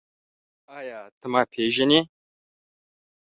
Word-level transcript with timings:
ایا 0.77 0.99
ته 1.19 1.27
ما 1.31 1.41
پېژنې؟ 1.51 1.99